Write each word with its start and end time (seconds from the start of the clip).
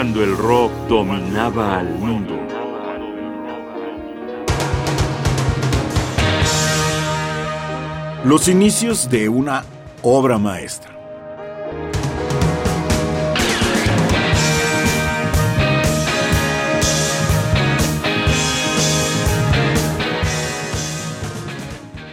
cuando 0.00 0.24
el 0.24 0.34
rock 0.34 0.72
dominaba 0.88 1.78
al 1.78 1.90
mundo. 1.98 2.34
Los 8.24 8.48
inicios 8.48 9.10
de 9.10 9.28
una 9.28 9.62
obra 10.00 10.38
maestra. 10.38 10.99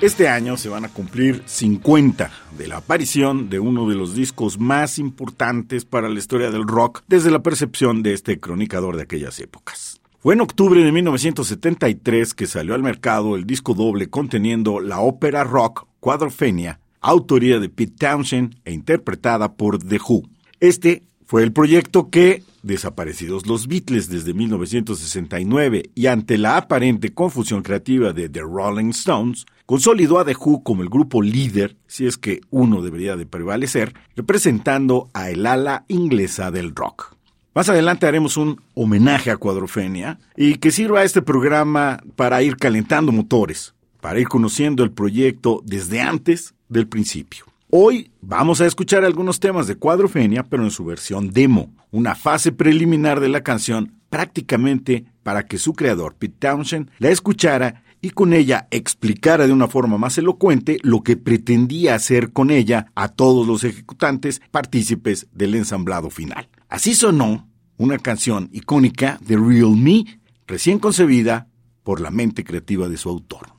Este 0.07 0.29
año 0.29 0.55
se 0.55 0.69
van 0.69 0.85
a 0.85 0.87
cumplir 0.87 1.43
50 1.45 2.31
de 2.57 2.67
la 2.69 2.77
aparición 2.77 3.49
de 3.49 3.59
uno 3.59 3.89
de 3.89 3.95
los 3.95 4.15
discos 4.15 4.57
más 4.57 4.99
importantes 4.99 5.83
para 5.83 6.07
la 6.07 6.17
historia 6.17 6.49
del 6.49 6.65
rock 6.65 7.03
desde 7.09 7.29
la 7.29 7.43
percepción 7.43 8.03
de 8.03 8.13
este 8.13 8.39
cronicador 8.39 8.95
de 8.95 9.03
aquellas 9.03 9.37
épocas. 9.41 9.99
Fue 10.19 10.33
en 10.33 10.39
octubre 10.39 10.81
de 10.81 10.93
1973 10.93 12.33
que 12.33 12.47
salió 12.47 12.73
al 12.73 12.83
mercado 12.83 13.35
el 13.35 13.45
disco 13.45 13.73
doble 13.73 14.09
conteniendo 14.09 14.79
la 14.79 15.01
ópera 15.01 15.43
rock 15.43 15.87
Quadrophenia, 15.99 16.79
autoría 17.01 17.59
de 17.59 17.67
Pete 17.67 17.95
Townshend 17.99 18.61
e 18.63 18.71
interpretada 18.71 19.55
por 19.55 19.77
The 19.77 19.99
Who. 20.07 20.23
Este 20.61 21.03
fue 21.27 21.43
el 21.43 21.51
proyecto 21.51 22.09
que, 22.09 22.41
desaparecidos 22.63 23.47
los 23.47 23.67
Beatles 23.67 24.09
desde 24.09 24.33
1969 24.33 25.89
y 25.93 26.07
ante 26.07 26.37
la 26.37 26.55
aparente 26.55 27.13
confusión 27.13 27.63
creativa 27.63 28.13
de 28.13 28.29
The 28.29 28.39
Rolling 28.39 28.91
Stones, 28.91 29.45
consolidó 29.65 30.19
a 30.19 30.25
The 30.25 30.37
Who 30.39 30.63
como 30.63 30.83
el 30.83 30.89
grupo 30.89 31.21
líder, 31.21 31.75
si 31.85 32.07
es 32.07 32.17
que 32.17 32.39
uno 32.49 32.81
debería 32.81 33.17
de 33.17 33.25
prevalecer, 33.25 33.93
representando 34.15 35.09
a 35.13 35.29
el 35.29 35.45
ala 35.45 35.83
inglesa 35.89 36.49
del 36.49 36.73
rock. 36.73 37.17
Más 37.53 37.67
adelante 37.67 38.07
haremos 38.07 38.37
un 38.37 38.61
homenaje 38.73 39.29
a 39.29 39.35
Cuadrofenia 39.35 40.19
y 40.37 40.55
que 40.59 40.71
sirva 40.71 41.03
este 41.03 41.21
programa 41.21 41.99
para 42.15 42.41
ir 42.41 42.55
calentando 42.55 43.11
motores, 43.11 43.73
para 43.99 44.17
ir 44.21 44.29
conociendo 44.29 44.81
el 44.81 44.91
proyecto 44.91 45.61
desde 45.65 45.99
antes 45.99 46.53
del 46.69 46.87
principio. 46.87 47.46
Hoy 47.69 48.13
vamos 48.21 48.61
a 48.61 48.65
escuchar 48.65 49.03
algunos 49.03 49.41
temas 49.41 49.67
de 49.67 49.75
Cuadrofenia, 49.75 50.43
pero 50.43 50.63
en 50.63 50.71
su 50.71 50.85
versión 50.85 51.31
demo, 51.31 51.75
una 51.91 52.15
fase 52.15 52.53
preliminar 52.53 53.19
de 53.19 53.27
la 53.27 53.43
canción 53.43 53.99
prácticamente 54.09 55.03
para 55.21 55.43
que 55.43 55.57
su 55.57 55.73
creador, 55.73 56.15
Pete 56.15 56.37
Townshend, 56.39 56.89
la 56.99 57.09
escuchara 57.09 57.83
y 58.01 58.11
con 58.11 58.31
ella 58.31 58.69
explicara 58.71 59.47
de 59.47 59.51
una 59.51 59.67
forma 59.67 59.97
más 59.97 60.17
elocuente 60.17 60.77
lo 60.81 61.03
que 61.03 61.17
pretendía 61.17 61.95
hacer 61.95 62.31
con 62.31 62.51
ella 62.51 62.89
a 62.95 63.09
todos 63.09 63.45
los 63.45 63.65
ejecutantes 63.65 64.41
partícipes 64.49 65.27
del 65.33 65.53
ensamblado 65.53 66.09
final. 66.09 66.47
Así 66.69 66.95
sonó 66.95 67.49
una 67.75 67.99
canción 67.99 68.49
icónica 68.53 69.19
de 69.19 69.35
Real 69.35 69.75
Me, 69.75 70.21
recién 70.47 70.79
concebida 70.79 71.49
por 71.83 71.99
la 71.99 72.11
mente 72.11 72.45
creativa 72.45 72.87
de 72.87 72.95
su 72.95 73.09
autor. 73.09 73.49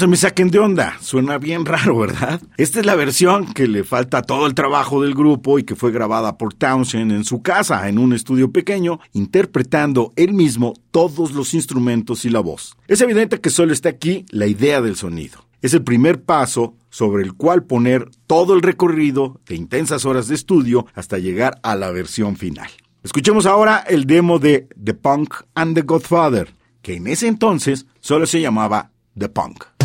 Se 0.00 0.06
me 0.06 0.16
saquen 0.16 0.50
de 0.50 0.58
onda, 0.58 0.96
suena 1.02 1.36
bien 1.36 1.66
raro, 1.66 1.98
¿verdad? 1.98 2.40
Esta 2.56 2.80
es 2.80 2.86
la 2.86 2.94
versión 2.94 3.52
que 3.52 3.68
le 3.68 3.84
falta 3.84 4.22
todo 4.22 4.46
el 4.46 4.54
trabajo 4.54 5.02
del 5.02 5.14
grupo 5.14 5.58
y 5.58 5.64
que 5.64 5.76
fue 5.76 5.92
grabada 5.92 6.38
por 6.38 6.54
Townshend 6.54 7.12
en 7.12 7.24
su 7.24 7.42
casa, 7.42 7.86
en 7.86 7.98
un 7.98 8.14
estudio 8.14 8.50
pequeño, 8.50 8.98
interpretando 9.12 10.14
él 10.16 10.32
mismo 10.32 10.72
todos 10.90 11.32
los 11.32 11.52
instrumentos 11.52 12.24
y 12.24 12.30
la 12.30 12.40
voz. 12.40 12.78
Es 12.88 13.02
evidente 13.02 13.42
que 13.42 13.50
solo 13.50 13.74
está 13.74 13.90
aquí 13.90 14.24
la 14.30 14.46
idea 14.46 14.80
del 14.80 14.96
sonido. 14.96 15.44
Es 15.60 15.74
el 15.74 15.82
primer 15.82 16.22
paso 16.22 16.76
sobre 16.88 17.22
el 17.22 17.34
cual 17.34 17.64
poner 17.64 18.08
todo 18.26 18.54
el 18.54 18.62
recorrido 18.62 19.38
de 19.46 19.54
intensas 19.54 20.06
horas 20.06 20.28
de 20.28 20.34
estudio 20.34 20.86
hasta 20.94 21.18
llegar 21.18 21.60
a 21.62 21.74
la 21.74 21.90
versión 21.90 22.36
final. 22.36 22.70
Escuchemos 23.02 23.44
ahora 23.44 23.84
el 23.86 24.06
demo 24.06 24.38
de 24.38 24.66
The 24.82 24.94
Punk 24.94 25.34
and 25.54 25.74
the 25.74 25.82
Godfather, 25.82 26.54
que 26.80 26.94
en 26.94 27.06
ese 27.06 27.28
entonces 27.28 27.84
solo 28.00 28.24
se 28.24 28.40
llamaba 28.40 28.92
The 29.18 29.28
Punk. 29.28 29.79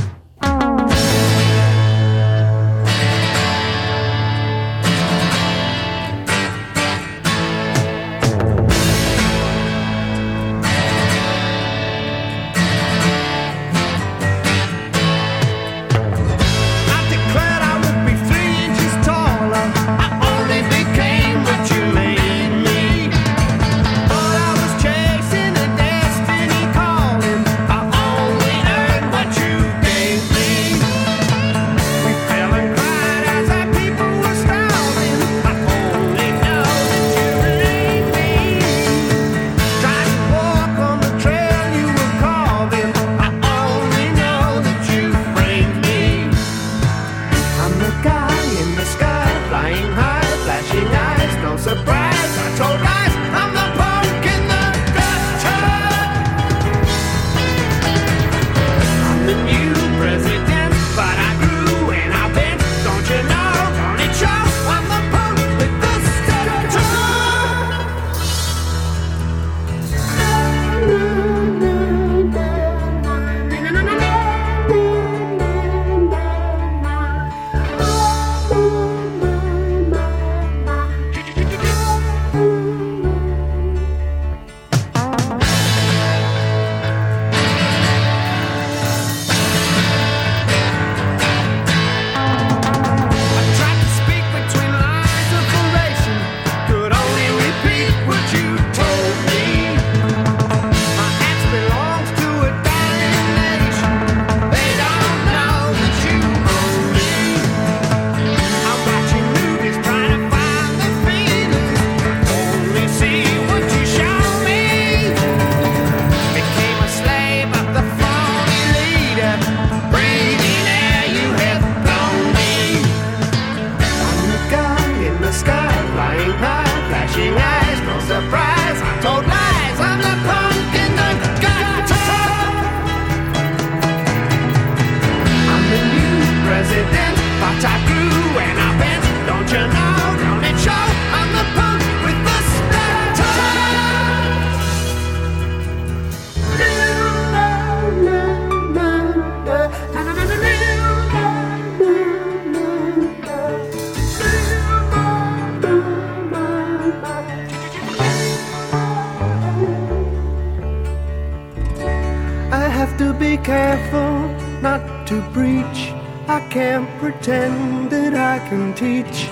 Pretend 167.00 167.90
that 167.92 168.14
I 168.14 168.40
can 168.50 168.74
teach, 168.74 169.30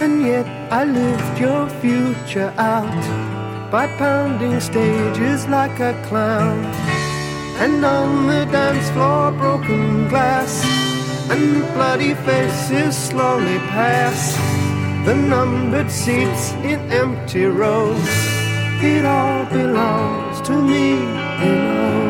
and 0.00 0.22
yet 0.22 0.46
I 0.72 0.84
lift 0.84 1.40
your 1.40 1.68
future 1.80 2.52
out 2.56 3.02
by 3.70 3.86
pounding 3.98 4.60
stages 4.60 5.46
like 5.48 5.78
a 5.80 5.92
clown. 6.06 6.64
And 7.62 7.84
on 7.84 8.26
the 8.26 8.44
dance 8.50 8.88
floor, 8.90 9.30
broken 9.32 10.08
glass 10.08 10.64
and 11.30 11.62
bloody 11.74 12.14
faces 12.26 12.96
slowly 12.96 13.58
pass. 13.74 14.36
The 15.06 15.14
numbered 15.14 15.90
seats 15.90 16.52
in 16.70 16.80
empty 16.90 17.44
rows, 17.44 18.08
it 18.82 19.04
all 19.04 19.44
belongs 19.46 20.40
to 20.48 20.54
me, 20.60 20.90
you. 21.44 22.03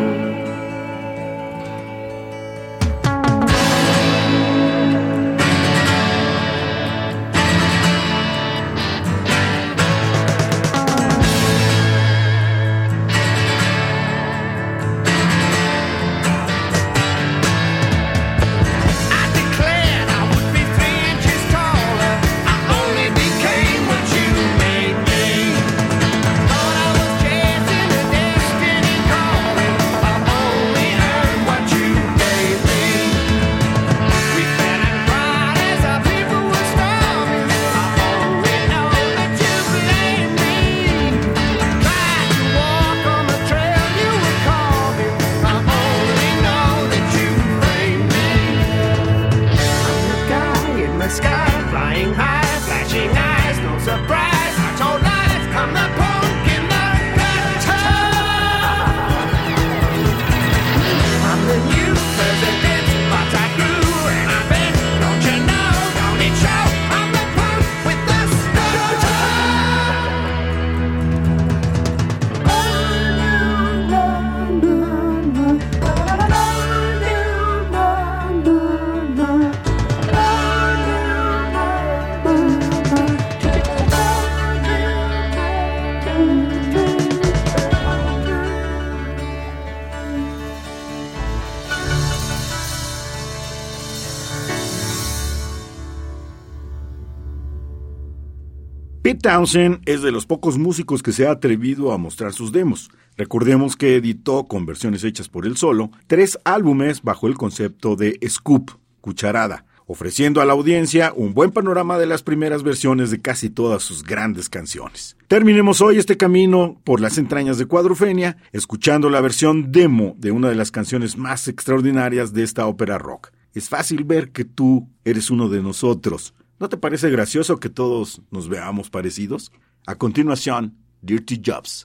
Pete 99.04 99.20
Townsend 99.20 99.82
es 99.84 100.00
de 100.00 100.11
los 100.11 100.25
pocos 100.25 100.56
músicos 100.56 101.02
que 101.02 101.12
se 101.12 101.26
ha 101.26 101.32
atrevido 101.32 101.92
a 101.92 101.99
mostrar 101.99 102.32
sus 102.32 102.52
demos. 102.52 102.90
Recordemos 103.18 103.76
que 103.76 103.96
editó, 103.96 104.44
con 104.44 104.64
versiones 104.64 105.04
hechas 105.04 105.28
por 105.28 105.44
él 105.44 105.58
solo, 105.58 105.90
tres 106.06 106.38
álbumes 106.46 107.02
bajo 107.02 107.26
el 107.26 107.34
concepto 107.37 107.96
de 107.96 108.18
scoop, 108.26 108.70
cucharada, 109.02 109.66
ofreciendo 109.84 110.40
a 110.40 110.46
la 110.46 110.54
audiencia 110.54 111.12
un 111.14 111.34
buen 111.34 111.50
panorama 111.50 111.99
de 111.99 112.06
las 112.06 112.23
primeras 112.23 112.62
versiones 112.62 113.11
de 113.11 113.20
casi 113.20 113.50
todas 113.50 113.82
sus 113.82 114.04
grandes 114.04 114.49
canciones. 114.49 115.18
Terminemos 115.28 115.82
hoy 115.82 115.99
este 115.99 116.16
camino 116.16 116.80
por 116.82 117.02
las 117.02 117.18
entrañas 117.18 117.58
de 117.58 117.66
Cuadrofenia, 117.66 118.38
escuchando 118.52 119.11
la 119.11 119.20
versión 119.20 119.70
demo 119.70 120.14
de 120.16 120.30
una 120.30 120.49
de 120.49 120.54
las 120.54 120.70
canciones 120.70 121.18
más 121.18 121.46
extraordinarias 121.46 122.32
de 122.32 122.42
esta 122.42 122.66
ópera 122.66 122.96
rock. 122.96 123.32
Es 123.52 123.68
fácil 123.68 124.04
ver 124.04 124.30
que 124.30 124.46
tú 124.46 124.88
eres 125.04 125.28
uno 125.28 125.50
de 125.50 125.62
nosotros. 125.62 126.32
¿No 126.64 126.71
te 126.71 126.78
parece 126.78 127.11
gracioso 127.11 127.61
que 127.61 127.68
todos 127.68 128.23
nos 128.30 128.49
veamos 128.49 128.88
parecidos? 128.88 129.52
A 129.85 129.97
continuación, 129.97 130.78
Dirty 131.02 131.42
Jobs. 131.44 131.85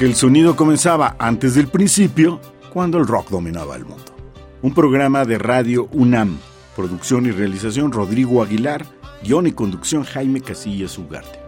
porque 0.00 0.12
el 0.12 0.16
sonido 0.16 0.56
comenzaba 0.56 1.14
antes 1.18 1.54
del 1.54 1.68
principio, 1.68 2.40
cuando 2.72 2.96
el 2.96 3.06
rock 3.06 3.28
dominaba 3.28 3.76
el 3.76 3.84
mundo. 3.84 4.14
Un 4.62 4.72
programa 4.72 5.26
de 5.26 5.36
radio 5.36 5.90
UNAM, 5.92 6.38
producción 6.74 7.26
y 7.26 7.32
realización 7.32 7.92
Rodrigo 7.92 8.42
Aguilar, 8.42 8.86
guion 9.22 9.46
y 9.46 9.52
conducción 9.52 10.04
Jaime 10.04 10.40
Casillas 10.40 10.96
Ugarte. 10.96 11.38